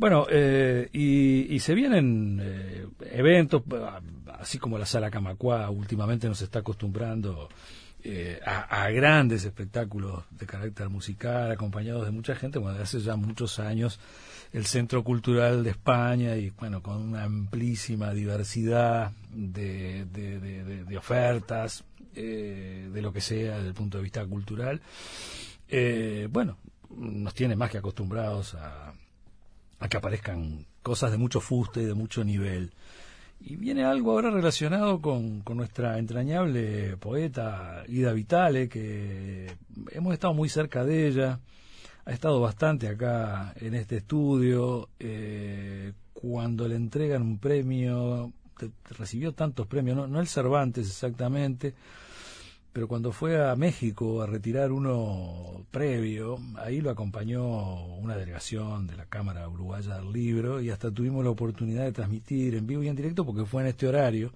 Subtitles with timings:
[0.00, 3.62] Bueno, eh, y, se vienen eh, eventos,
[4.32, 7.50] así como la Sala Camacua últimamente nos está acostumbrando
[8.02, 13.58] eh, a, grandes espectáculos de carácter musical, acompañados de mucha gente, bueno, hace ya muchos
[13.58, 14.00] años
[14.54, 23.02] el Centro Cultural de España y bueno, con una amplísima diversidad de, de, ofertas, de
[23.02, 24.80] lo que sea desde el punto de vista cultural,
[26.30, 26.56] bueno,
[26.88, 28.94] nos tiene más que acostumbrados a
[29.80, 32.72] a que aparezcan cosas de mucho fuste y de mucho nivel.
[33.40, 39.50] Y viene algo ahora relacionado con, con, nuestra entrañable poeta Ida Vitale, que
[39.92, 41.40] hemos estado muy cerca de ella,
[42.04, 48.30] ha estado bastante acá en este estudio, eh, cuando le entregan un premio,
[48.98, 51.74] recibió tantos premios, no, no el Cervantes exactamente,
[52.72, 58.96] pero cuando fue a México a retirar uno previo, ahí lo acompañó una delegación de
[58.96, 62.88] la Cámara Uruguaya del Libro y hasta tuvimos la oportunidad de transmitir en vivo y
[62.88, 64.32] en directo porque fue en este horario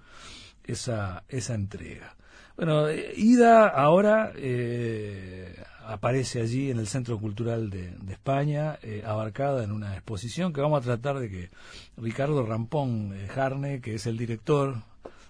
[0.65, 2.15] esa, esa entrega.
[2.57, 9.63] Bueno, eh, Ida ahora eh, aparece allí en el Centro Cultural de, España, eh, abarcada
[9.63, 11.49] en una exposición que vamos a tratar de que
[11.97, 14.75] Ricardo Rampón Jarne, que es el director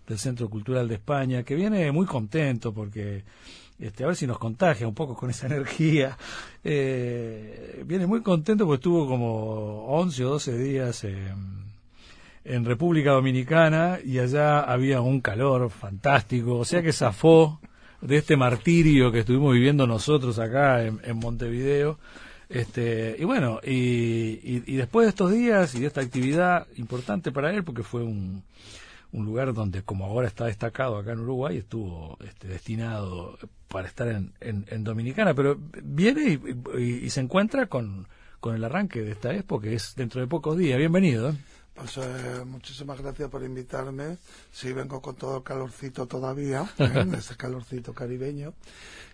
[0.07, 3.23] del Centro Cultural de España, que viene muy contento porque,
[3.79, 6.17] este, a ver si nos contagia un poco con esa energía,
[6.63, 11.65] eh, viene muy contento porque estuvo como 11 o 12 días en,
[12.43, 17.59] en República Dominicana y allá había un calor fantástico, o sea que zafó
[18.01, 21.97] de este martirio que estuvimos viviendo nosotros acá en, Montevideo.
[22.47, 27.51] Este, y bueno, y, y, después de estos días y de esta actividad importante para
[27.51, 28.43] él, porque fue un,
[29.16, 33.38] un lugar donde, como ahora está destacado acá en Uruguay, estuvo este, destinado
[33.69, 36.39] para estar en, en, Dominicana, pero viene
[36.77, 38.07] y, se encuentra con,
[38.39, 40.77] con, el arranque de esta expo, que es dentro de pocos días.
[40.77, 41.30] Bienvenido.
[41.30, 41.33] ¿eh?
[41.73, 44.17] Pues eh, muchísimas gracias por invitarme.
[44.52, 47.05] Sí, vengo con todo el calorcito todavía, ¿eh?
[47.17, 48.53] ese calorcito caribeño.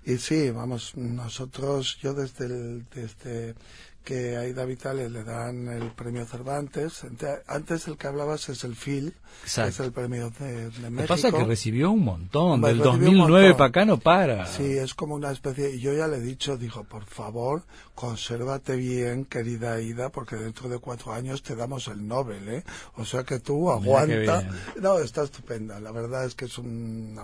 [0.04, 3.56] Y sí, vamos, nosotros, yo desde el, desde
[4.03, 7.06] que a Ida Vitales le dan el premio Cervantes.
[7.47, 9.13] Antes el que hablabas es el FIL,
[9.44, 10.89] que es el premio de, México.
[10.89, 14.47] Lo que pasa que recibió un montón, del 2009 para acá no para.
[14.47, 17.63] Sí, es como una especie, y yo ya le he dicho, dijo, por favor,
[17.95, 22.63] consérvate bien, querida Ida, porque dentro de cuatro años te damos el Nobel, ¿eh?
[22.95, 24.50] O sea que tú aguanta.
[24.81, 27.19] No, está estupenda, la verdad es que es un...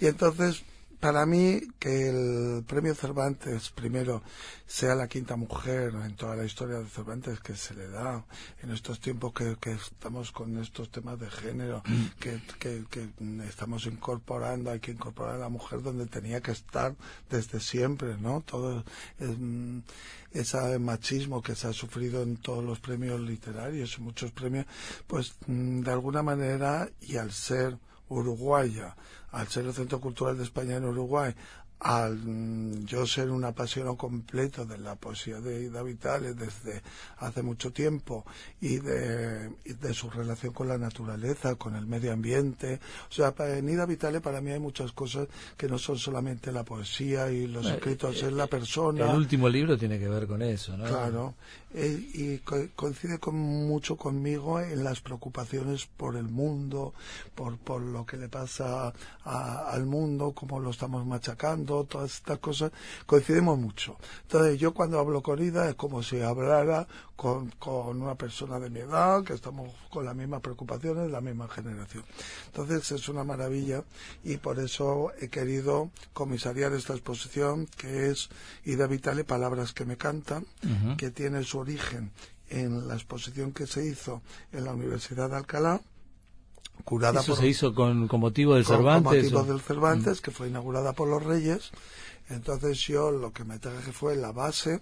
[0.00, 0.64] Y entonces
[1.00, 4.22] para mí que el premio Cervantes primero
[4.66, 8.24] sea la quinta mujer en toda la historia de Cervantes que se le da
[8.62, 12.06] en estos tiempos que, estamos con estos temas de género mm.
[12.20, 13.08] que, que,
[13.48, 16.94] estamos incorporando hay que incorporar a la mujer donde tenía que estar
[17.30, 18.84] desde siempre no todo
[20.32, 24.66] ese machismo que se ha sufrido en todos los premios literarios y muchos premios
[25.06, 27.78] pues mm, de alguna manera y al ser
[28.10, 28.94] uruguaya,
[29.32, 31.34] al ser el Centro Cultural de España en Uruguay,
[31.80, 36.82] al mm, yo ser un apasionado completo de la poesía de Ida Vitale desde
[37.18, 38.24] hace mucho tiempo
[38.60, 42.80] y de, de, su relación con la naturaleza, con el medio ambiente.
[43.08, 46.64] O sea, en Ida Vitale para mí hay muchas cosas que no son solamente la
[46.64, 49.10] poesía y los escritos, es la persona.
[49.10, 50.84] El último libro tiene que ver con eso, ¿no?
[50.84, 51.34] Claro.
[51.72, 52.38] Eh, y
[52.74, 56.94] coincide con, mucho conmigo en las preocupaciones por el mundo,
[57.36, 58.92] por, por lo que le pasa
[59.24, 62.72] al mundo, cómo lo estamos machacando, todas estas cosas,
[63.06, 63.96] coincidimos mucho.
[64.22, 66.86] Entonces yo cuando hablo con Ida es como si hablara
[67.16, 71.48] con, con una persona de mi edad, que estamos con las mismas preocupaciones, la misma
[71.48, 72.04] generación.
[72.46, 73.84] Entonces es una maravilla
[74.24, 78.28] y por eso he querido comisariar esta exposición que es
[78.64, 80.46] Ida Vitale, Palabras que me cantan,
[80.96, 82.10] que tiene su origen
[82.48, 85.80] en la exposición que se hizo en la Universidad de Alcalá,
[86.82, 89.04] curada ¿Eso se hizo con, motivo del Cervantes?
[89.04, 90.22] Con motivo del Cervantes, mm.
[90.22, 91.70] que fue inaugurada por los Reyes.
[92.28, 94.80] Entonces yo lo que me traje fue la base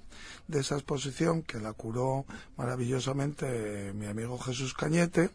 [0.49, 2.27] de esa exposición, que la curó
[2.57, 5.31] maravillosamente mi amigo Jesús Cañete,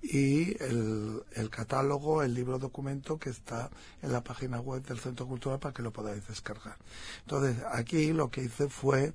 [0.00, 3.68] y el, el, catálogo, el libro documento que está
[4.00, 6.76] en la página web del Centro Cultural para que lo podáis descargar.
[7.22, 9.12] Entonces, aquí lo que hice fue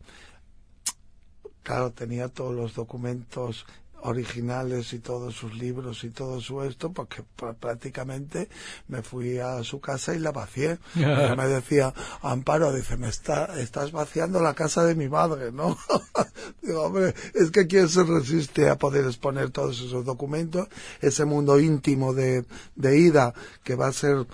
[1.64, 3.66] claro, tenía todos los documentos
[4.04, 7.24] originales y todos sus libros y todo su esto, porque
[7.60, 8.50] prácticamente
[8.88, 10.78] me fui a su casa y la vacié.
[10.96, 15.78] me decía, Amparo, dice, me está, estás vaciando la casa de mi madre, ¿no?
[16.62, 20.68] Digo, hombre, es que quién se resiste a poder exponer todos esos documentos,
[21.02, 22.46] ese mundo íntimo de,
[22.76, 23.34] de ida
[23.64, 24.26] que va a ser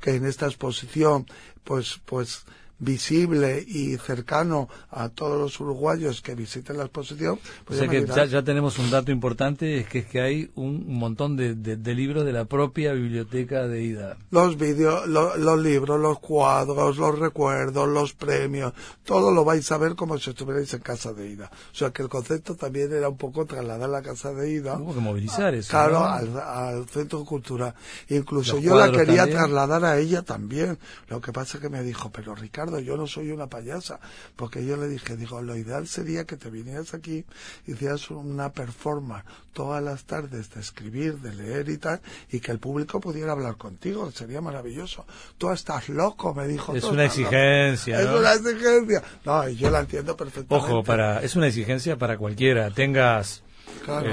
[0.00, 1.26] que en esta exposición,
[1.62, 2.44] pues, pues,
[2.78, 7.38] visible y cercano a todos los uruguayos que visiten la exposición.
[7.64, 10.84] Pues o sea que ya, tenemos un dato importante, es que es que hay un
[10.94, 14.16] montón de, de, libros de la propia biblioteca de Ida.
[14.30, 18.72] Los vídeos, los libros, los cuadros, los recuerdos, los premios,
[19.04, 21.50] todo lo vais a ver como si estuvierais en casa de Ida.
[21.72, 24.76] O sea que el concepto también era un poco trasladar la casa de Ida.
[24.76, 25.70] Hubo que movilizar eso.
[25.70, 27.74] Claro, al, centro cultural.
[28.08, 30.78] Incluso yo la quería trasladar a ella también.
[31.08, 34.00] Lo que pasa es que me dijo, pero Ricardo, yo no soy una payasa.
[34.36, 37.24] Porque yo le dije, digo, lo ideal sería que te vinieras aquí,
[37.66, 42.00] hicieras una performance todas las tardes de escribir, de leer y tal,
[42.30, 44.10] y que el público pudiera hablar contigo.
[44.10, 45.06] Sería maravilloso.
[45.38, 46.74] Tú estás loco, me dijo.
[46.74, 48.00] Es una exigencia.
[48.00, 49.02] Es una exigencia.
[49.24, 50.54] No, yo la entiendo perfectamente.
[50.54, 52.70] Ojo, para, es una exigencia para cualquiera.
[52.70, 53.42] Tengas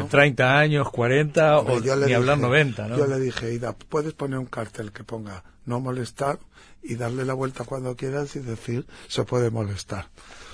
[0.09, 2.97] 30 eh, años, 40 o ni hablar 90, ¿no?
[2.97, 6.39] Yo le dije, Ida, puedes poner un cartel que ponga no molestar
[6.83, 10.07] y darle la vuelta cuando quieras y decir se puede molestar.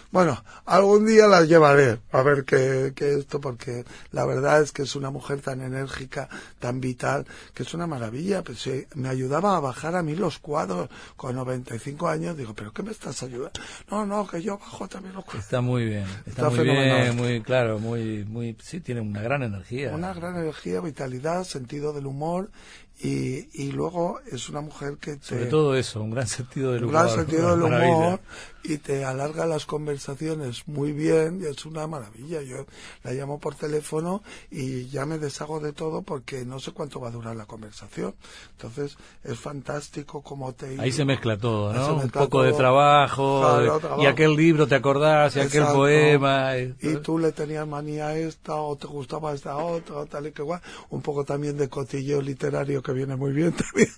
[0.10, 4.84] Bueno, algún día la llevaré a ver qué, qué esto, porque la verdad es que
[4.84, 6.30] es una mujer tan enérgica,
[6.60, 8.42] tan vital, que es una maravilla.
[8.42, 12.38] Pues, me ayudaba a bajar a mí los cuadros con 95 años.
[12.38, 13.60] Digo, ¿pero qué me estás ayudando?
[13.92, 15.44] No, no, que yo bajo también los cuadros.
[15.44, 19.92] Está muy bien, está, muy bien, muy claro, muy, muy, sí, tiene una gran energía.
[19.94, 22.50] Una gran energía, vitalidad, sentido del humor
[23.00, 26.96] y, y luego es una mujer que Sobre todo eso, un gran sentido del humor.
[26.96, 28.20] Un gran sentido del humor
[28.68, 32.42] y te alarga las conversaciones muy bien y es una maravilla.
[32.42, 32.66] Yo
[33.04, 37.08] la llamo por teléfono y ya me deshago de todo porque no sé cuánto va
[37.08, 38.14] a durar la conversación.
[38.52, 40.80] Entonces es fantástico como te...
[40.80, 41.96] Ahí se mezcla todo, ¿no?
[41.96, 43.62] Un poco de trabajo,
[44.00, 46.58] y aquel libro te acordás y aquel poema.
[46.58, 46.76] Y...
[46.82, 46.96] y...
[46.98, 50.62] tú le tenías manía a esta o te gustaba esta otra, tal y que igual.
[50.90, 53.90] Un poco también de cotilleo literario que viene muy bien también.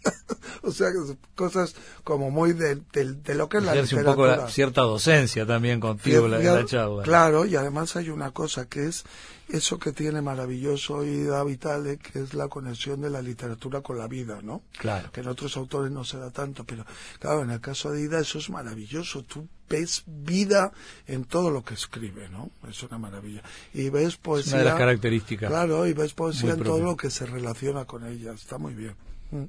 [0.63, 0.89] o sea,
[1.35, 2.75] cosas como muy de,
[3.35, 4.33] lo que es la literatura.
[4.33, 7.03] un poco cierta docencia también contigo la, la charla.
[7.03, 9.03] Claro, y además hay una cosa que es
[9.49, 14.07] eso que tiene maravilloso Ida Vitale, que es la conexión de la literatura con la
[14.07, 14.61] vida, ¿no?
[14.77, 15.11] Claro.
[15.11, 16.85] Que en otros autores no se da tanto, pero
[17.19, 19.23] claro, en el caso de Ida eso es maravilloso.
[19.23, 20.71] Tú ves vida
[21.07, 22.51] en todo lo que escribe, ¿no?
[22.69, 23.41] Es una maravilla.
[23.73, 24.53] Y ves poesía.
[24.53, 25.49] una de las características.
[25.49, 28.33] Claro, y ves poesía en todo lo que se relaciona con ella.
[28.33, 28.95] Está muy bien.
[29.31, 29.45] Mm.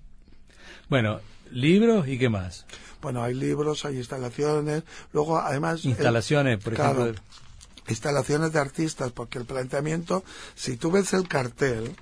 [0.88, 1.20] Bueno,
[1.50, 2.66] libros y qué más.
[3.00, 4.82] Bueno, hay libros, hay instalaciones,
[5.12, 5.84] luego además...
[5.84, 7.14] Instalaciones, por ejemplo.
[7.90, 11.94] Instalaciones de artistas, porque el planteamiento, si tú ves el cartel,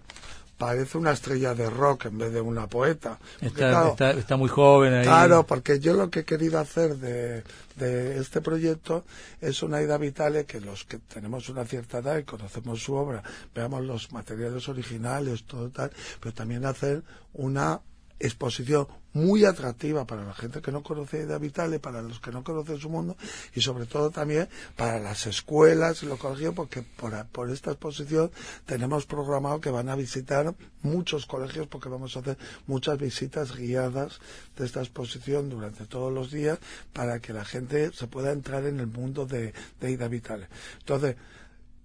[0.59, 3.19] parece una estrella de rock en vez de una poeta.
[3.41, 5.05] Está, está, muy joven ahí.
[5.05, 7.45] Claro, porque yo lo que he querido hacer de,
[7.77, 9.05] de este proyecto
[9.41, 13.23] es una idea vital que los que tenemos una cierta edad y conocemos su obra,
[13.55, 17.03] veamos los materiales originales, todo tal, pero también hacer
[17.35, 17.81] una
[18.21, 22.45] exposición muy atractiva para la gente que no conoce Ida Vitale, para los que no
[22.45, 23.17] conocen su mundo
[23.55, 28.31] y sobre todo también para las escuelas y los colegios porque por, por esta exposición
[28.67, 34.21] tenemos programado que van a visitar muchos colegios porque vamos a hacer muchas visitas guiadas
[34.57, 36.59] de esta exposición durante todos los días
[36.93, 40.49] para que la gente se pueda entrar en el mundo de, de Ida Vitale.
[40.81, 41.17] Entonces,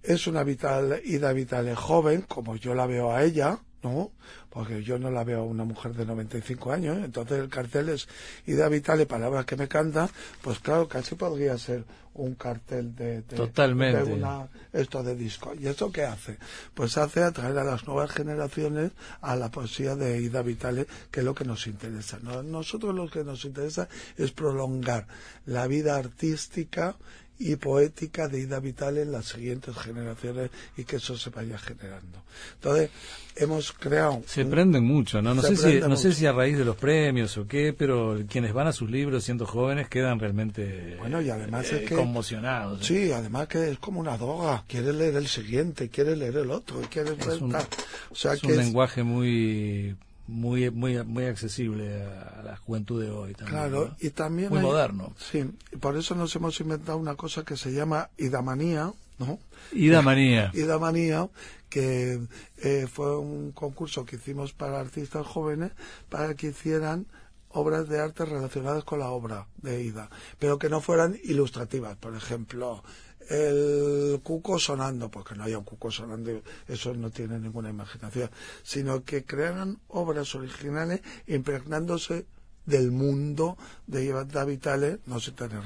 [0.02, 4.10] es una vital, Ida Vitale joven, como yo la veo a ella, ¿no?
[4.50, 7.02] Porque yo no la veo a una mujer de 95 años, ¿eh?
[7.04, 8.08] entonces el cartel es
[8.46, 10.08] idea vital y palabras que me canta,
[10.42, 11.84] pues claro, casi podría ser
[12.14, 14.04] un cartel de, Totalmente.
[14.04, 15.52] una, esto de disco.
[15.58, 16.38] ¿Y eso qué hace?
[16.72, 21.26] Pues hace atraer a las nuevas generaciones a la poesía de Ida Vitale, que es
[21.26, 22.18] lo que nos interesa.
[22.20, 25.06] Nosotros lo que nos interesa es prolongar
[25.44, 26.96] la vida artística
[27.38, 32.22] y poética de Ida Vital en las siguientes generaciones y que eso se vaya generando.
[32.54, 32.90] Entonces,
[33.36, 34.22] hemos creado...
[34.26, 35.34] Se prenden mucho, ¿no?
[35.34, 38.52] No, sé si, no sé si a raíz de los premios o qué, pero quienes
[38.52, 42.84] van a sus libros siendo jóvenes quedan realmente bueno, y además es eh, que, conmocionados.
[42.86, 44.64] Sí, además que es como una droga.
[44.68, 48.56] quiere leer el siguiente, quiere leer el otro, quiere es un, o sea, es un
[48.56, 53.58] lenguaje muy muy muy muy accesible a la juventud de hoy también.
[53.58, 55.14] Claro, y también muy moderno.
[55.18, 59.38] Sí, y por eso nos hemos inventado una cosa que se llama idamanía, ¿no?
[59.72, 60.50] Idamanía.
[60.54, 61.28] idamanía,
[61.68, 62.20] que
[62.58, 65.72] eh, fue un concurso que hicimos para artistas jóvenes
[66.08, 67.06] para que hicieran
[67.54, 72.16] obras de arte relacionadas con la obra de Ida, pero que no fueran ilustrativas, por
[72.16, 72.82] ejemplo,
[73.28, 78.30] el cuco sonando, porque no haya un cuco sonando, eso no tiene ninguna imaginación,
[78.62, 82.26] sino que crearan obras originales impregnándose
[82.66, 85.60] del mundo de Ida Vitale, no sin tener,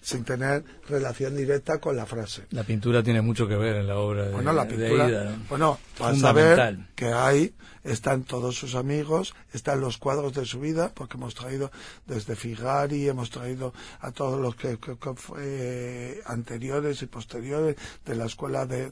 [0.00, 2.46] sin tener relación directa con la frase.
[2.50, 6.24] La pintura tiene mucho que ver en la obra de, bueno, la pintura, Bueno, vas
[6.24, 7.52] a ver que hay
[7.88, 11.70] están todos sus amigos, están los cuadros de su vida, porque hemos traído
[12.06, 14.78] desde Figari, hemos traído a todos los que,
[15.16, 18.90] fue anteriores y posteriores de la escuela de,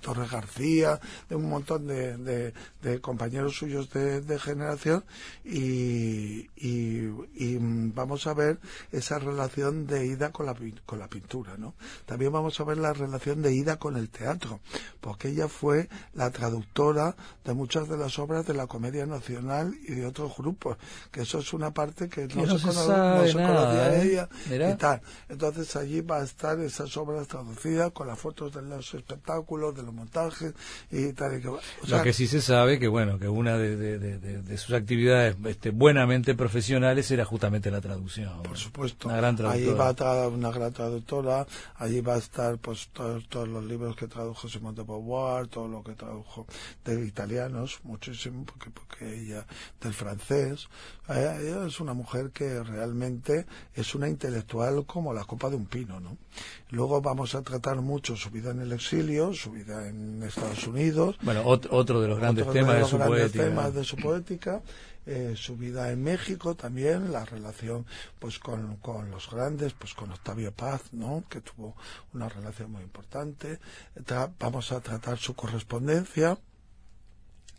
[0.00, 2.52] Torre García, de un montón de,
[3.00, 5.04] compañeros suyos de, generación
[5.44, 6.46] y,
[7.94, 8.58] vamos a ver
[8.92, 10.54] esa relación de ida con la,
[10.86, 11.74] con la pintura, ¿no?
[12.06, 14.60] También vamos a ver la relación de ida con el teatro,
[15.00, 19.94] porque ella fue la traductora de muchas de las obras de la Comedia Nacional y
[19.94, 20.76] de otros grupos,
[21.10, 24.02] que eso es una parte que no, se, conocía ¿eh?
[24.02, 24.28] ella
[24.72, 25.00] y tal.
[25.28, 29.82] Entonces allí va a estar esas obras traducidas con las fotos de los espectáculos, de
[29.82, 30.52] los montajes
[30.90, 31.40] y tal.
[31.40, 31.50] que,
[31.88, 37.10] Lo que sí se sabe que bueno, que una de, sus actividades este, buenamente profesionales
[37.10, 38.42] era justamente la traducción.
[38.42, 39.08] Por supuesto.
[39.08, 43.26] Una gran Allí va a estar una gran traductora, allí va a estar pues todos,
[43.28, 46.46] todos los libros que tradujo Simón de Beauvoir, todo lo que tradujo
[46.84, 48.07] de italianos, muchos
[48.46, 49.46] porque, porque ella,
[49.80, 50.68] del francés,
[51.08, 55.66] eh, ella es una mujer que realmente es una intelectual como la copa de un
[55.66, 56.16] pino, ¿no?
[56.70, 61.16] Luego vamos a tratar mucho su vida en el exilio, su vida en Estados Unidos.
[61.22, 63.44] Bueno, otro de los grandes temas de, su poética.
[63.44, 64.62] temas de su poética.
[65.10, 67.86] Eh, su vida en México también, la relación
[68.18, 71.24] pues con, con, los grandes, pues con Octavio Paz, ¿no?
[71.30, 71.74] que tuvo
[72.12, 73.58] una relación muy importante.
[74.38, 76.36] vamos a tratar su correspondencia,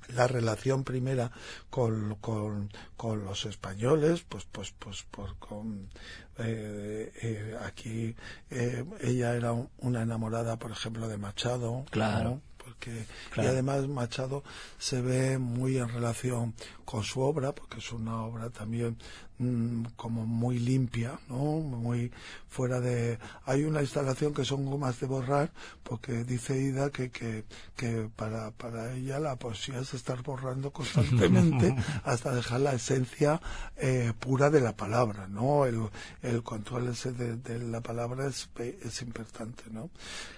[0.07, 1.31] la relación primera
[1.69, 5.89] con, con, con los españoles, pues, pues, pues, por, con,
[6.37, 8.15] eh, eh, aquí
[8.49, 11.85] eh, ella era una enamorada, por ejemplo, de Machado.
[11.91, 12.41] Claro.
[12.57, 13.05] Porque,
[13.37, 14.43] Y además Machado
[14.77, 16.53] se ve muy en relación
[16.85, 18.97] con su obra, porque es una obra también
[19.41, 21.61] Mm, como muy limpia, ¿no?
[21.61, 22.11] Muy
[22.49, 23.19] fuera de...
[23.45, 25.53] Hay una instalación que son gomas de borrar,
[25.83, 27.45] porque dice Ida que, que,
[27.77, 33.39] que para, para ella la poesía es estar borrando constantemente hasta dejar la esencia
[33.77, 35.65] eh, pura de la palabra, ¿no?
[35.65, 35.83] El,
[36.21, 39.89] el control ese de, la palabra es, es importante, ¿no?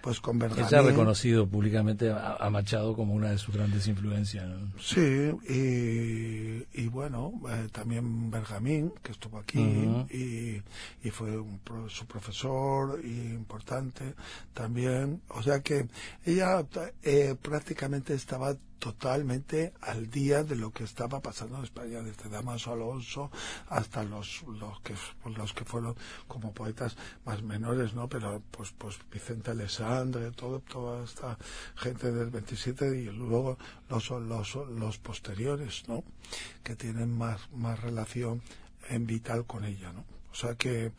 [0.03, 0.39] Pues con.
[0.41, 4.47] Ella ha reconocido públicamente a, Machado como una de sus grandes influencias,
[4.79, 9.59] Sí, y, y bueno, eh, también Bergamín, que estuvo aquí
[10.09, 10.61] y,
[11.03, 11.31] y, fue
[11.89, 14.15] su profesor y importante
[14.53, 15.21] también.
[15.29, 15.87] O sea que
[16.25, 16.65] ella
[17.03, 22.73] eh, prácticamente estaba totalmente al día de lo que estaba pasando en España, desde Damaso
[22.73, 23.29] Alonso
[23.69, 24.95] hasta los, los que
[25.37, 25.95] los que fueron
[26.27, 28.09] como poetas más menores, ¿no?
[28.09, 31.37] Pero pues pues Vicente Alessandre, todo, toda esta
[31.75, 36.03] gente del 27 y luego los, los, los posteriores, ¿no?
[36.63, 38.41] Que tienen más, más relación
[38.91, 40.05] en vital con ella, ¿no?
[40.31, 40.91] O sea que,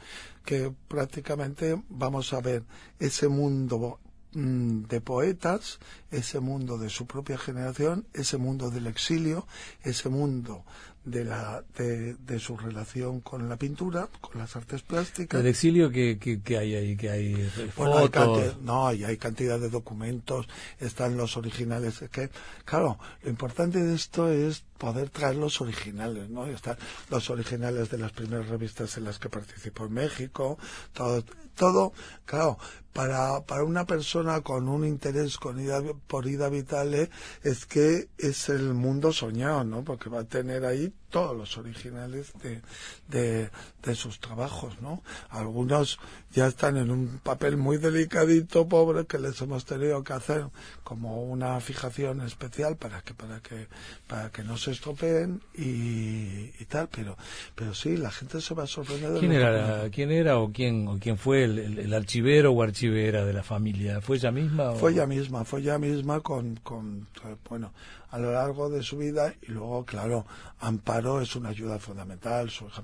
[0.44, 2.64] que prácticamente vamos a ver
[2.98, 3.98] ese mundo
[4.34, 5.78] mm, de poetas,
[6.10, 9.46] ese mundo de su propia generación, ese mundo del exilio,
[9.82, 10.64] ese mundo
[11.04, 15.40] de, la, de, de, su relación con la pintura, con las artes plásticas.
[15.40, 16.96] ¿El exilio que, que, hay ahí?
[16.96, 17.34] que hay
[17.74, 18.56] fotos?
[18.60, 20.46] no, hay, hay cantidad de documentos,
[20.78, 22.04] están los originales.
[22.12, 22.30] que,
[22.64, 26.46] claro, lo importante de esto es poder traer los originales, ¿no?
[26.46, 26.76] Están
[27.10, 30.58] los originales de las primeras revistas en las que participó en México,
[30.92, 31.92] todo, todo,
[32.24, 32.58] claro,
[32.92, 37.10] para, para una persona con un interés con ida, por Ida Vitale
[37.42, 39.82] es que es el mundo soñado, ¿no?
[39.84, 42.62] Porque va a tener ahí todos los originales de,
[43.06, 43.50] de,
[43.82, 45.02] de, sus trabajos, ¿no?
[45.28, 45.98] Algunos
[46.32, 50.46] ya están en un papel muy delicadito, pobre, que les hemos tenido que hacer
[50.82, 53.68] como una fijación especial para que, para que,
[54.08, 57.16] para que no se estropeen y, y tal, pero,
[57.54, 59.20] pero sí, la gente se va a sorprender.
[59.20, 63.42] ¿Quién era, quién era o quién, o quién fue el, archivero o archivera de la
[63.42, 64.00] familia?
[64.00, 64.72] ¿Fue ella misma?
[64.72, 67.06] Fue ella misma, fue ella misma con, con,
[67.50, 67.74] bueno,
[68.12, 70.26] a lo largo de su vida y luego, claro,
[70.60, 72.82] Amparo es una ayuda fundamental, su hija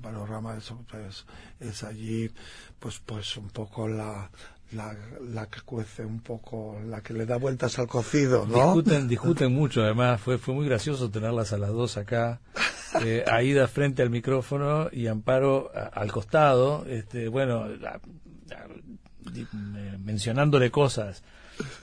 [0.57, 1.25] es, pues,
[1.59, 2.31] es allí,
[2.79, 4.29] pues, pues un poco la,
[4.71, 8.73] la, la, que cuece un poco, la que le da vueltas al cocido, ¿no?
[8.73, 12.41] Discuten, discuten mucho, además fue, fue muy gracioso tenerlas a las dos acá,
[13.05, 17.67] eh, Aida frente al micrófono y Amparo al costado, este, bueno,
[19.99, 21.21] mencionándole cosas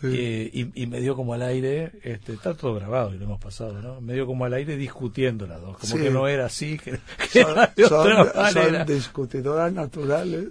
[0.02, 4.00] y, me dio como al aire, este, está todo grabado y lo hemos pasado, ¿no?
[4.00, 6.98] Me dio como al aire discutiendo las dos, como que no era así, que,
[7.88, 10.48] son, discutidoras naturales,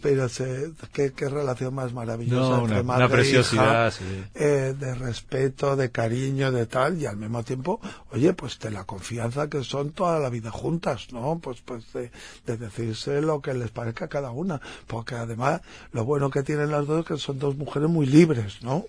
[0.00, 3.92] pero se, qué, relación más maravillosa entre madre una preciosidad,
[4.34, 8.70] e eh, de respeto, de cariño, de tal, y al mismo tiempo, oye, pues de
[8.70, 11.38] la confianza que son toda la vida juntas, ¿no?
[11.38, 12.10] Pues, pues de,
[12.46, 15.60] de decirse lo que les parezca a cada una, porque además
[15.92, 18.86] lo bueno que tienen las dos es que son dos mujeres muy libres, ¿no?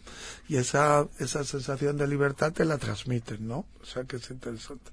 [0.52, 3.64] Y esa, esa sensación de libertad te la transmiten, ¿no?
[3.82, 4.92] O sea que es interesante.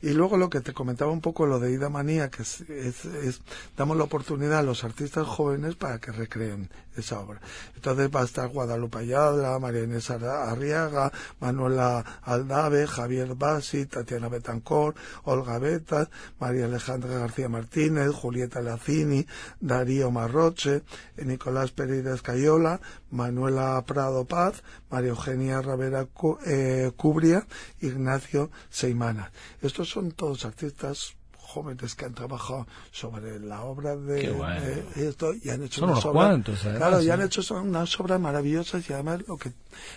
[0.00, 3.42] Y luego lo que te comentaba un poco, lo de Ida Manía, que es, es,
[3.76, 7.40] damos la oportunidad a los artistas jóvenes para que recreen esa obra.
[7.74, 14.94] Entonces va a estar Guadalupe Ayala, María Inés Arriaga, Manuela Aldave, Javier Basi, Tatiana Betancor,
[15.24, 16.08] Olga Betas,
[16.38, 19.26] María Alejandra García Martínez, Julieta Lacini,
[19.60, 20.82] Darío Marroche,
[21.18, 22.80] Nicolás Pereira Escayola,
[23.10, 24.62] Manuela Prado Paz,
[24.94, 26.06] María Eugenia Ravera
[26.46, 27.44] eh, Cubria,
[27.80, 29.32] Ignacio Seimana.
[29.60, 35.64] Estos son todos artistas jóvenes que han trabajado sobre la obra de, esto y han
[35.64, 36.40] hecho unas obras,
[36.76, 39.52] claro y han hecho unas obras maravillosas y además lo que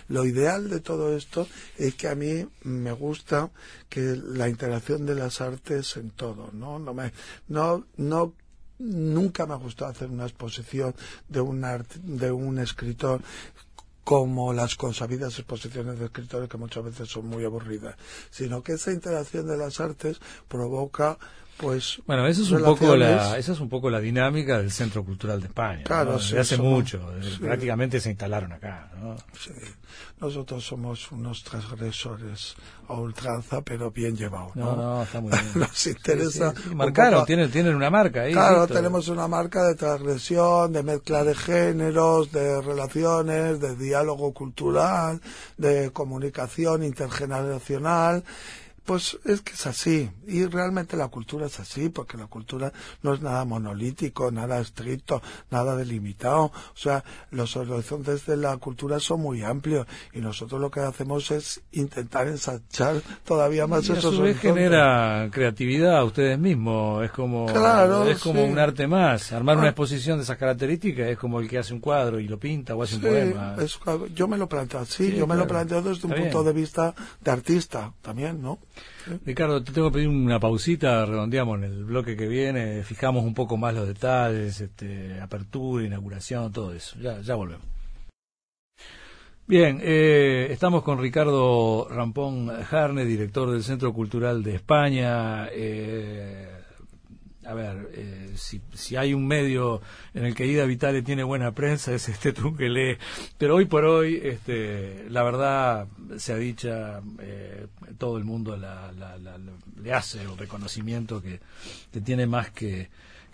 [0.08, 3.50] lo ideal de todo esto es que a mí me gusta
[3.88, 7.12] que la interacción de las artes en todo no no me
[7.46, 8.32] no no
[8.78, 10.94] nunca me ha gustado hacer una exposición
[11.28, 11.64] de un
[12.04, 13.22] de un escritor
[14.08, 17.94] como las consabidas exposiciones de escritores que muchas veces son muy aburridas,
[18.30, 21.18] sino que esa interacción de las artes provoca
[21.58, 25.04] pues bueno eso es un poco la esa es un poco la dinámica del Centro
[25.04, 29.16] Cultural de España claro hace mucho prácticamente se instalaron acá ¿no?
[29.38, 29.50] sí.
[30.20, 32.54] nosotros somos unos transgresores
[32.88, 35.44] a ultranza pero bien llevados no no, está muy bien.
[35.54, 40.82] Nos interesa marcaron tienen tienen una marca ahí claro tenemos una marca de transgresión de
[40.82, 45.20] mezcla de géneros de relaciones de diálogo cultural
[45.56, 48.22] de comunicación intergeneracional
[48.88, 53.12] pues es que es así, y realmente la cultura es así, porque la cultura no
[53.12, 56.44] es nada monolítico, nada estricto, nada delimitado.
[56.44, 61.30] O sea, los horizontes de la cultura son muy amplios y nosotros lo que hacemos
[61.32, 67.04] es intentar ensanchar todavía más y esos a su vez genera creatividad a ustedes mismos,
[67.04, 67.46] es como,
[68.08, 69.32] es como un arte más.
[69.32, 69.70] Armar una ah.
[69.70, 72.82] exposición de esas características es como el que hace un cuadro y lo pinta o
[72.82, 73.54] hace un poema.
[74.14, 77.30] yo me lo planteo así, yo me lo planteo desde un punto de vista de
[77.30, 78.58] artista también, ¿no?
[79.24, 83.34] Ricardo, te tengo que pedir una pausita, redondeamos en el bloque que viene, fijamos un
[83.34, 86.98] poco más los detalles, este, apertura, inauguración, todo eso.
[87.00, 87.66] Ya, ya volvemos.
[89.46, 95.48] Bien, eh, estamos con Ricardo Rampón Jarne, director del Centro Cultural de España.
[95.50, 96.57] Eh,
[97.48, 99.80] a ver, eh, si, si, hay un medio
[100.12, 102.98] en el que Ida Vitale tiene buena prensa, es este tú lee.
[103.38, 108.92] Pero hoy por hoy, este, la verdad, se ha dicha, eh, todo el mundo la,
[109.82, 111.40] le hace el reconocimiento que,
[111.90, 112.90] que tiene más que,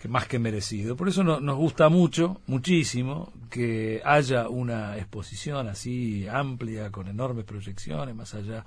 [0.07, 0.95] más que merecido.
[0.95, 8.15] Por eso nos gusta mucho, muchísimo, que haya una exposición así amplia, con enormes proyecciones,
[8.15, 8.65] más allá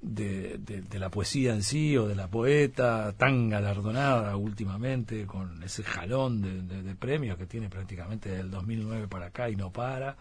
[0.00, 5.82] de, de, la poesía en sí o de la poeta tan galardonada últimamente con ese
[5.82, 10.16] jalón de, premios que tiene prácticamente del 2009 para acá y no para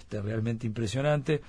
[0.00, 1.42] este realmente impresionante.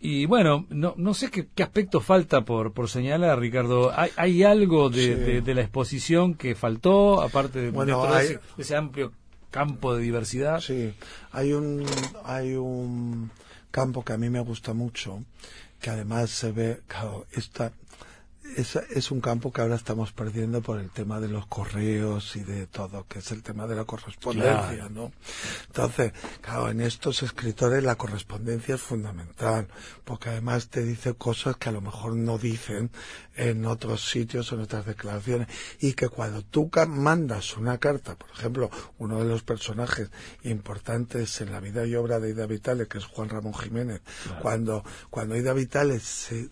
[0.00, 3.92] Y bueno no no sé qué, aspecto falta por por señalar Ricardo.
[3.94, 8.18] Hay, hay algo de, la exposición que faltó aparte de, todo
[8.58, 9.12] ese, amplio
[9.50, 10.92] campo de diversidad sí
[11.32, 11.86] hay un
[12.24, 13.30] hay un
[13.70, 15.20] campo que a mí me gusta mucho
[15.80, 17.72] que además se ve, claro, esta,
[18.56, 22.40] es, es, un campo que ahora estamos perdiendo por el tema de los correos y
[22.40, 25.12] de todo, que es el tema de la correspondencia, ¿no?
[25.66, 29.68] Entonces, claro, en estos escritores la correspondencia es fundamental,
[30.04, 32.90] porque además te dice cosas que a lo mejor no dicen
[33.36, 35.48] en otros sitios o en otras declaraciones,
[35.80, 40.10] y que cuando tú mandas una carta, por ejemplo, uno de los personajes
[40.44, 44.00] importantes en la vida y obra de Ida Vitale, que es Juan Ramón Jiménez,
[44.40, 46.48] cuando, cuando Ida Vitale se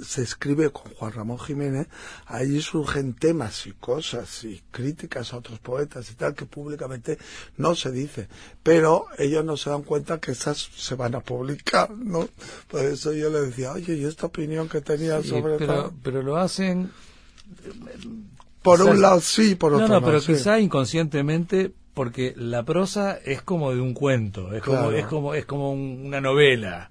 [0.00, 1.88] se escribe con Juan Ramón Jiménez,
[2.26, 7.18] allí surgen temas y cosas y críticas a otros poetas y tal que públicamente
[7.56, 8.28] no se dice,
[8.62, 12.28] pero ellos no se dan cuenta que esas se van a publicar, ¿no?
[12.68, 16.36] Por eso yo le decía, oye, ¿y esta opinión que tenía sobre pero, pero lo
[16.36, 16.90] hacen
[18.62, 23.42] por un lado sí, por otro no, no, pero quizá inconscientemente porque la prosa es
[23.42, 26.90] como de un cuento, es como es como es como una novela,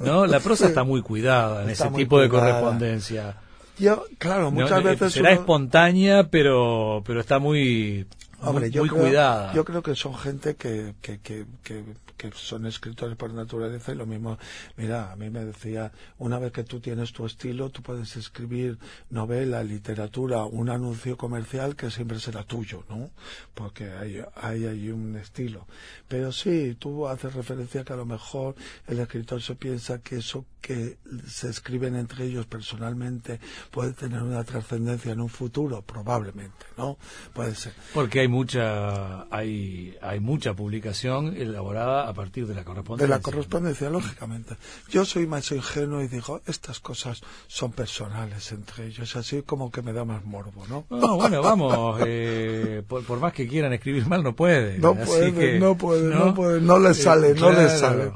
[0.00, 0.26] ¿no?
[0.26, 3.36] La prosa está muy cuidada en ese tipo de correspondencia.
[3.78, 8.06] Yo, claro, muchas eh, veces será espontánea, pero pero está muy
[8.42, 9.52] muy, yo cuidada.
[9.54, 11.84] Yo creo que son gente que, que, que, que
[12.30, 14.38] son escritores por naturaleza y lo mismo,
[14.76, 18.78] mira, a mí me decía, una vez que tú tienes tu estilo, tú puedes escribir
[19.10, 23.10] novela, literatura, un anuncio comercial que siempre será tuyo, ¿no?
[23.54, 25.66] Porque hay, hay ahí un estilo.
[26.08, 28.54] Pero sí, tú haces referencia que a lo mejor
[28.86, 33.40] el escritor se piensa que eso que se escriben entre ellos personalmente
[33.72, 36.96] puede tener una trascendencia en un futuro, probablemente, ¿no?
[37.34, 37.72] Puede ser.
[37.92, 43.06] Porque hay mucha, hay, hay mucha publicación elaborada a partir de la correspondencia.
[43.06, 44.56] De la correspondencia, lógicamente.
[44.88, 49.82] Yo soy más ingenuo y digo, estas cosas son personales entre ellos, así como que
[49.82, 50.86] me da más morbo, ¿no?
[50.90, 54.78] No, bueno, vamos, eh, por, más que quieran escribir mal, no puede.
[54.78, 58.12] No puede, no puede, no, puede, no le sale, no le sale.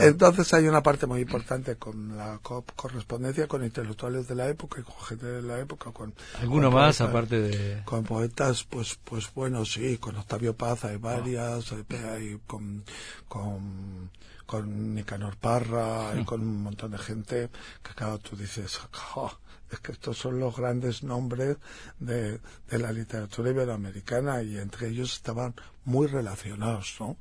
[0.00, 4.82] Entonces hay una parte muy importante con la correspondencia con intelectuales de la época y
[4.82, 5.92] con gente de la época.
[5.92, 7.82] con ¿Alguno más aparte de...?
[7.84, 12.84] Con poetas, pues pues bueno, sí, con Octavio Paz hay varias, hay, con,
[13.34, 14.12] con,
[14.46, 17.50] con Nicanor Parra, y con un montón de gente
[17.82, 18.78] que claro, tú dices,
[19.72, 21.56] es que estos son los grandes nombres
[21.98, 25.52] de, de la literatura iberoamericana y entre ellos estaban
[25.84, 27.16] muy relacionados, ¿no?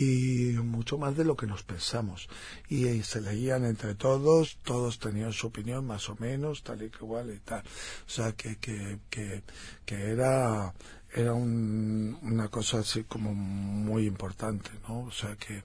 [0.00, 2.28] Y mucho más de lo que nos pensamos.
[2.68, 6.98] Y, se leían entre todos, todos tenían su opinión más o menos, tal y que
[6.98, 7.60] igual y tal.
[7.60, 9.44] O sea, que, que, que,
[9.86, 10.74] que era,
[11.14, 15.02] era un, una cosa así como muy importante, ¿no?
[15.02, 15.62] O sea que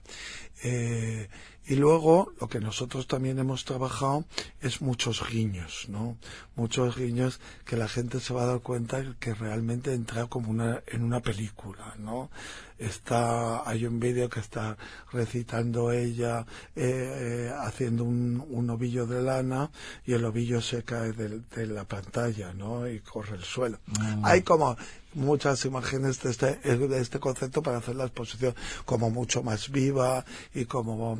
[0.62, 1.28] eh,
[1.66, 4.24] y luego lo que nosotros también hemos trabajado
[4.60, 6.16] es muchos guiños, ¿no?
[6.56, 10.82] Muchos guiños que la gente se va a dar cuenta que realmente entra como una
[10.86, 12.30] en una película, ¿no?
[12.78, 14.76] Está hay un vídeo que está
[15.12, 19.70] recitando ella eh, eh, haciendo un, un, ovillo de lana
[20.04, 22.88] y el ovillo se cae de, la pantalla, ¿no?
[22.88, 23.78] Y corre el suelo.
[23.86, 24.24] Mm.
[24.24, 24.76] Hay como
[25.14, 30.24] muchas imágenes de este, de este concepto para hacer la exposición como mucho más viva
[30.54, 31.18] y como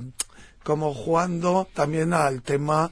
[0.63, 2.91] como jugando también al tema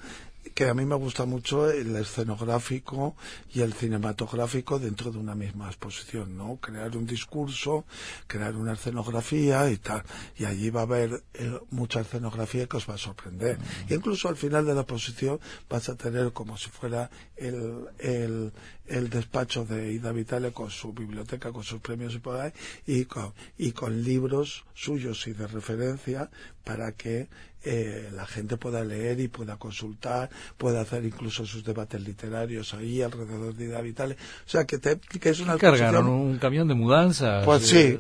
[0.59, 3.15] que a mí me gusta mucho el escenográfico
[3.55, 6.57] y el cinematográfico dentro de una misma exposición, ¿no?
[6.57, 7.85] Crear un discurso,
[8.27, 10.03] crear una escenografía y tal.
[10.37, 13.57] Y allí va a haber eh, mucha escenografía que os va a sorprender.
[13.89, 15.39] Y incluso al final de la exposición
[15.71, 18.53] vas a tener como si fuera el, el,
[18.89, 22.51] el despacho de Ida Vitale con su biblioteca, con sus premios y por ahí,
[22.85, 26.31] y con, y con libros suyos y de referencia
[26.65, 27.29] para que
[27.65, 33.03] eh, la gente pueda leer y pueda consultar, pueda hacer incluso sus debates literarios ahí
[33.03, 34.15] alrededor de Ida Vitale.
[34.15, 37.43] O sea, que, que es una ¿Cargaron un camión de mudanza?
[37.45, 37.99] Pues sí,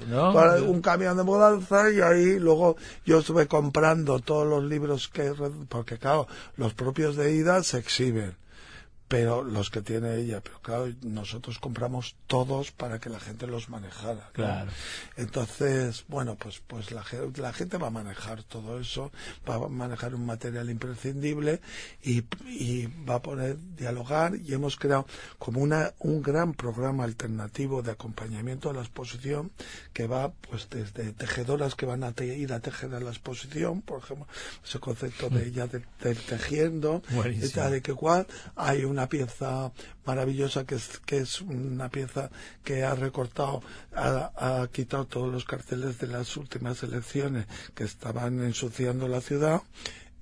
[0.66, 5.32] un camión de mudanza y ahí luego yo estuve comprando todos los libros que...
[5.68, 8.36] Porque claro, los propios de Ida se exhiben
[9.08, 13.70] pero los que tiene ella, pero claro, nosotros compramos todos para que la gente los
[13.70, 14.30] manejara.
[14.32, 14.70] Claro.
[15.16, 17.04] Entonces, bueno, pues pues la,
[17.36, 19.10] la, gente va a manejar todo eso,
[19.48, 21.60] va a manejar un material imprescindible
[22.02, 25.06] y, y va a poder dialogar y hemos creado
[25.38, 29.50] como una un gran programa alternativo de acompañamiento a la exposición
[29.92, 34.02] que va pues desde tejedoras que van a ir a tejer a la exposición, por
[34.02, 34.26] ejemplo,
[34.64, 39.70] ese concepto de ella del tejiendo y tal y que cual, hay un una pieza
[40.04, 42.30] maravillosa que es, que es una pieza
[42.64, 43.62] que ha recortado,
[43.94, 49.62] ha, ha quitado todos los carteles de las últimas elecciones que estaban ensuciando la ciudad.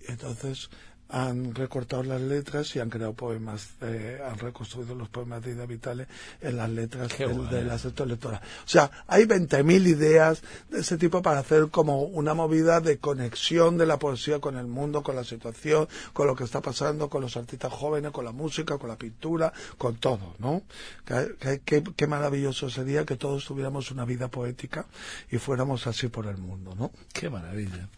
[0.09, 0.69] Entonces
[1.09, 6.07] han recortado las letras y han creado poemas, han reconstruido los poemas de Ida Vitale
[6.41, 8.41] en las letras de las electoral.
[8.43, 13.79] O sea, hay 20.000 ideas de ese tipo para hacer como una movida de conexión
[13.79, 17.23] de la poesía con el mundo, con la situación, con lo que está pasando, con
[17.23, 20.63] los artistas jóvenes, con la música, con la pintura, con todo, ¿no?
[21.05, 24.87] Qué, maravilloso sería que todos tuviéramos una vida poética
[25.31, 26.91] y fuéramos así por el mundo, ¿no?
[27.13, 27.89] Qué maravilla.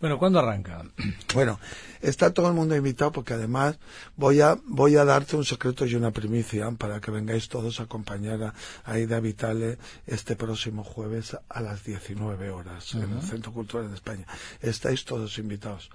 [0.00, 0.84] Bueno, ¿cuándo arranca?
[1.34, 1.60] Bueno,
[2.00, 3.78] está todo el mundo invitado porque además
[4.16, 7.84] voy a voy a darte un secreto y una primicia para que vengáis todos a
[7.84, 13.88] acompañar a, Aida Vitale este próximo jueves a las 19 horas en el Centro Cultural
[13.88, 14.26] de España.
[14.60, 15.90] Estáis todos invitados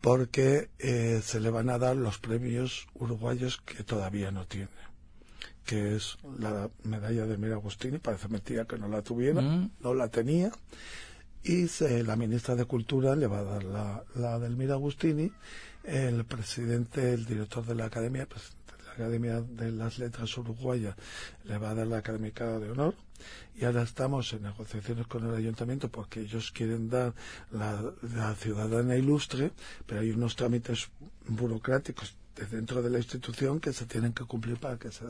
[0.00, 4.68] porque eh, se le van a dar los premios uruguayos que todavía no tiene
[5.64, 9.70] que es la medalla de Mira Agustini, parece mentira que no la tuviera, mm.
[9.80, 10.52] no la tenía,
[11.44, 11.68] y
[12.02, 15.30] la ministra de Cultura le va a dar la, la del Mira Agustini,
[15.84, 20.96] el presidente, el director de la Academia, pues, de la Academia de las Letras Uruguayas,
[21.44, 22.94] le va a dar la Académica de Honor.
[23.56, 27.14] Y ahora estamos en negociaciones con el ayuntamiento porque ellos quieren dar
[27.52, 29.52] la ciudadana ilustre,
[29.86, 30.88] pero hay unos trámites
[31.26, 32.16] burocráticos
[32.50, 35.04] dentro de la institución que se tienen que cumplir para que se.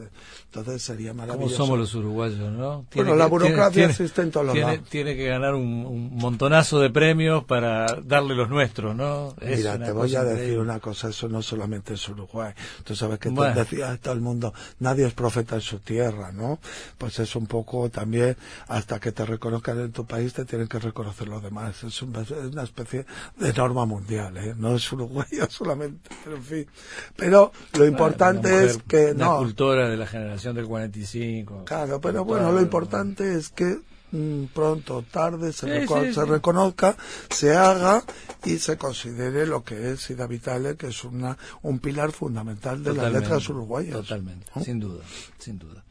[0.46, 1.56] Entonces sería maravilloso.
[1.56, 2.86] Como somos los uruguayos, ¿no?
[2.94, 7.86] bueno, la burocracia existe en todos tiene, Tiene que ganar un, montonazo de premios para
[8.02, 9.34] darle los nuestros, ¿no?
[9.40, 12.52] Mira, te voy a decir una cosa, eso no solamente es Uruguay.
[12.84, 13.54] Tú sabes que bueno.
[13.54, 16.58] decía todo el mundo, nadie es profeta en su tierra, ¿no?
[16.98, 18.36] Pues es un poco también,
[18.68, 21.82] hasta que te reconozcan en tu país, te tienen que reconocer los demás.
[21.84, 23.06] Es, una especie
[23.36, 24.54] de norma mundial, ¿eh?
[24.56, 26.66] No es Uruguay solamente, pero en fin.
[27.16, 29.38] Pero lo importante es que no.
[29.38, 31.64] cultura de la generación del 45.
[31.64, 33.78] Claro, pero bueno, lo importante es que
[34.10, 36.96] mm, pronto o tarde se, se reconozca,
[37.30, 38.02] se haga
[38.44, 42.94] y se considere lo que es Ida Vitale, que es una, un pilar fundamental de
[42.94, 43.92] las letras uruguayas.
[43.92, 45.04] Totalmente, sin duda,
[45.38, 45.84] sin duda.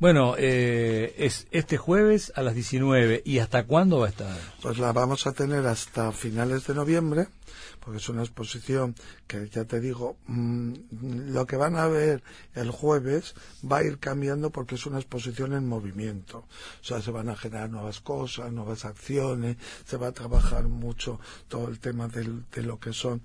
[0.00, 3.20] Bueno, eh, es este jueves a las 19.
[3.24, 4.38] ¿Y hasta cuándo va a estar?
[4.62, 7.26] Pues la vamos a tener hasta finales de noviembre,
[7.80, 8.94] porque es una exposición
[9.26, 12.22] que ya te digo, mm, lo que van a ver
[12.54, 13.34] el jueves
[13.68, 16.44] va a ir cambiando porque es una exposición en movimiento.
[16.80, 21.18] O sea, se van a generar nuevas cosas, nuevas acciones, se va a trabajar mucho
[21.48, 23.20] todo el tema de lo que son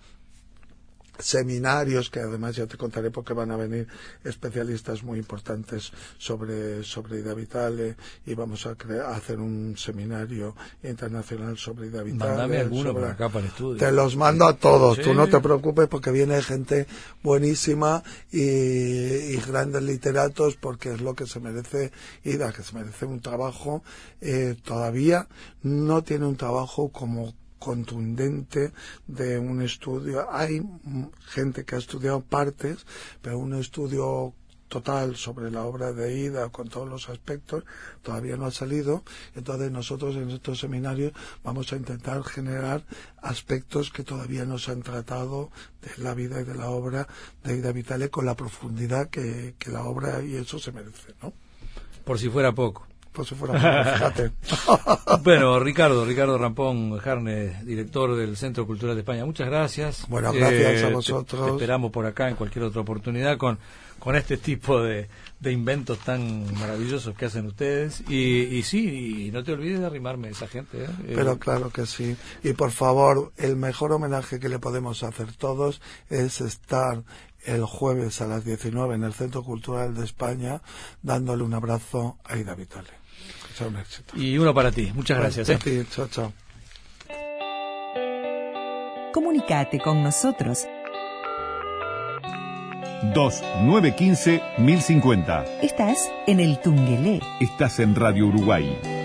[1.17, 3.87] seminarios que además ya te contaré porque van a venir
[4.23, 7.95] especialistas muy importantes sobre sobre Ida Vitale
[8.25, 8.75] y vamos a,
[9.11, 12.31] hacer un seminario internacional sobre Ida Vitale.
[12.31, 13.77] Mándame alguno por acá para el estudio.
[13.77, 16.87] Te los mando a todos, tú no te preocupes porque viene gente
[17.21, 21.91] buenísima y, grandes literatos porque es lo que se merece
[22.23, 23.83] Ida, que se merece un trabajo
[24.21, 25.27] eh, todavía
[25.61, 28.73] no tiene un trabajo como contundente
[29.07, 30.27] de un estudio.
[30.29, 30.61] Hay
[31.27, 32.85] gente que ha estudiado partes,
[33.21, 34.33] pero un estudio
[34.67, 37.63] total sobre la obra de Ida con todos los aspectos
[38.01, 39.03] todavía no ha salido.
[39.33, 42.83] Entonces nosotros en estos seminarios vamos a intentar generar
[43.21, 45.49] aspectos que todavía no se han tratado
[45.81, 47.07] de la vida y de la obra
[47.45, 51.31] de Ida Vitale con la profundidad que, que la obra y eso se merece, ¿no?
[52.03, 53.53] Por si fuera poco por si fuera
[53.93, 54.31] fíjate.
[55.23, 60.05] bueno, Ricardo, Ricardo Rampón Jarne, director del Centro Cultural de España, muchas gracias.
[60.09, 61.45] Bueno, gracias a eh, vosotros.
[61.45, 63.59] Te, esperamos por acá en cualquier otra oportunidad con,
[63.99, 65.07] con este tipo de,
[65.39, 68.03] de inventos tan maravillosos que hacen ustedes.
[68.09, 70.83] Y, y sí, y no te olvides de arrimarme a esa gente.
[70.83, 71.13] ¿eh?
[71.15, 72.15] Pero claro que sí.
[72.43, 77.03] Y por favor, el mejor homenaje que le podemos hacer todos es estar
[77.45, 80.61] el jueves a las 19 en el Centro Cultural de España
[81.01, 83.02] dándole un abrazo a Ida Vitale.
[84.15, 84.91] Y uno para ti.
[84.93, 85.49] Muchas gracias.
[85.49, 85.85] ¿eh?
[85.89, 86.33] Chao, chao.
[89.13, 90.65] Comunicate con nosotros.
[93.13, 95.45] 2915 1050.
[95.61, 97.21] Estás en el Tungelé.
[97.39, 99.02] Estás en Radio Uruguay.